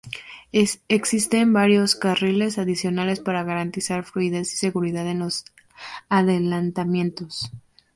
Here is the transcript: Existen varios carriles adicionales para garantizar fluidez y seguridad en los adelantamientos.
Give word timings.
Existen 0.87 1.53
varios 1.53 1.93
carriles 1.95 2.57
adicionales 2.57 3.19
para 3.19 3.43
garantizar 3.43 4.03
fluidez 4.03 4.51
y 4.51 4.55
seguridad 4.55 5.05
en 5.07 5.19
los 5.19 5.45
adelantamientos. 6.09 7.51